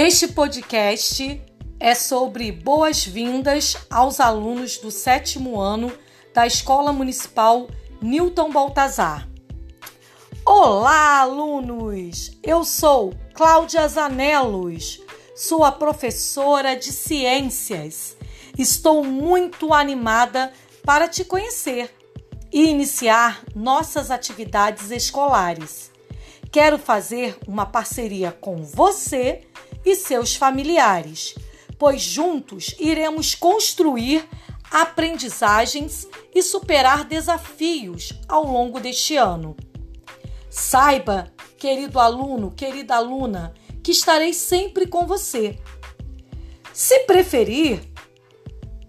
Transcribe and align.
Este 0.00 0.28
podcast 0.28 1.42
é 1.80 1.92
sobre 1.92 2.52
boas-vindas 2.52 3.76
aos 3.90 4.20
alunos 4.20 4.76
do 4.78 4.92
sétimo 4.92 5.60
ano 5.60 5.92
da 6.32 6.46
Escola 6.46 6.92
Municipal 6.92 7.66
Newton 8.00 8.52
Baltazar. 8.52 9.28
Olá, 10.46 11.18
alunos! 11.18 12.30
Eu 12.44 12.62
sou 12.62 13.12
Cláudia 13.34 13.88
Zanelos, 13.88 15.00
sua 15.34 15.72
professora 15.72 16.76
de 16.76 16.92
ciências. 16.92 18.16
Estou 18.56 19.02
muito 19.02 19.74
animada 19.74 20.52
para 20.84 21.08
te 21.08 21.24
conhecer 21.24 21.92
e 22.52 22.66
iniciar 22.68 23.42
nossas 23.52 24.12
atividades 24.12 24.92
escolares. 24.92 25.90
Quero 26.50 26.78
fazer 26.78 27.36
uma 27.46 27.66
parceria 27.66 28.32
com 28.32 28.62
você 28.62 29.46
e 29.84 29.94
seus 29.94 30.34
familiares, 30.34 31.34
pois 31.78 32.00
juntos 32.00 32.74
iremos 32.78 33.34
construir 33.34 34.26
aprendizagens 34.70 36.06
e 36.34 36.42
superar 36.42 37.04
desafios 37.04 38.12
ao 38.26 38.44
longo 38.44 38.80
deste 38.80 39.16
ano. 39.16 39.56
Saiba, 40.50 41.32
querido 41.58 41.98
aluno, 41.98 42.50
querida 42.50 42.96
aluna, 42.96 43.54
que 43.82 43.92
estarei 43.92 44.32
sempre 44.32 44.86
com 44.86 45.06
você. 45.06 45.58
Se 46.72 47.00
preferir, 47.00 47.80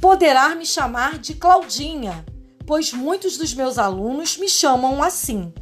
poderá 0.00 0.54
me 0.54 0.64
chamar 0.64 1.18
de 1.18 1.34
Claudinha, 1.34 2.24
pois 2.66 2.92
muitos 2.92 3.36
dos 3.36 3.52
meus 3.54 3.78
alunos 3.78 4.36
me 4.36 4.48
chamam 4.48 5.02
assim. 5.02 5.52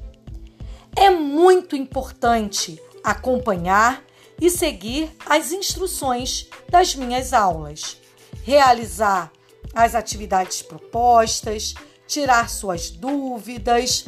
É 0.96 1.10
muito 1.10 1.76
importante 1.76 2.80
acompanhar 3.02 4.02
e 4.40 4.50
seguir 4.50 5.10
as 5.26 5.52
instruções 5.52 6.48
das 6.68 6.94
minhas 6.94 7.32
aulas, 7.32 7.98
realizar 8.44 9.32
as 9.74 9.94
atividades 9.94 10.62
propostas, 10.62 11.74
tirar 12.06 12.48
suas 12.48 12.90
dúvidas, 12.90 14.06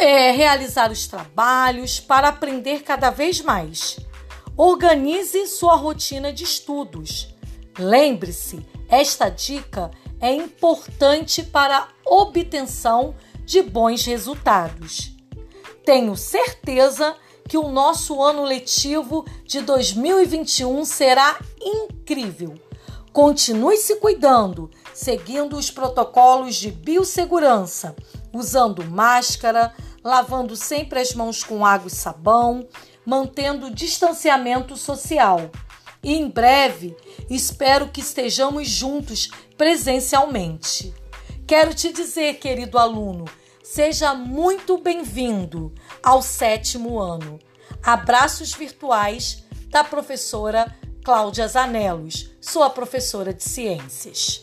é, 0.00 0.30
realizar 0.32 0.90
os 0.90 1.06
trabalhos 1.06 2.00
para 2.00 2.28
aprender 2.28 2.82
cada 2.82 3.10
vez 3.10 3.40
mais. 3.40 3.98
Organize 4.56 5.46
sua 5.46 5.74
rotina 5.76 6.32
de 6.32 6.44
estudos. 6.44 7.34
Lembre-se, 7.78 8.64
esta 8.88 9.28
dica 9.28 9.90
é 10.20 10.32
importante 10.32 11.42
para 11.42 11.78
a 11.78 11.88
obtenção 12.06 13.14
de 13.44 13.62
bons 13.62 14.04
resultados. 14.04 15.14
Tenho 15.84 16.16
certeza 16.16 17.14
que 17.48 17.58
o 17.58 17.68
nosso 17.68 18.22
ano 18.22 18.42
letivo 18.42 19.24
de 19.44 19.60
2021 19.60 20.84
será 20.84 21.38
incrível. 21.60 22.54
Continue 23.12 23.76
se 23.76 23.96
cuidando, 23.96 24.70
seguindo 24.92 25.56
os 25.56 25.70
protocolos 25.70 26.56
de 26.56 26.70
biossegurança, 26.70 27.94
usando 28.32 28.84
máscara, 28.84 29.72
lavando 30.02 30.56
sempre 30.56 30.98
as 30.98 31.14
mãos 31.14 31.44
com 31.44 31.64
água 31.64 31.88
e 31.88 31.90
sabão, 31.90 32.66
mantendo 33.06 33.66
o 33.66 33.74
distanciamento 33.74 34.76
social. 34.76 35.50
E 36.02 36.14
em 36.14 36.28
breve, 36.28 36.96
espero 37.30 37.88
que 37.88 38.00
estejamos 38.00 38.68
juntos 38.68 39.30
presencialmente. 39.56 40.92
Quero 41.46 41.74
te 41.74 41.92
dizer, 41.92 42.38
querido 42.38 42.78
aluno, 42.78 43.26
seja 43.62 44.14
muito 44.14 44.78
bem-vindo 44.78 45.74
ao 46.02 46.22
sétimo 46.22 46.98
ano. 46.98 47.38
Abraços 47.82 48.54
virtuais 48.54 49.44
da 49.68 49.84
professora 49.84 50.74
Cláudia 51.04 51.46
Zanelos, 51.46 52.30
sua 52.40 52.70
professora 52.70 53.34
de 53.34 53.44
ciências. 53.44 54.42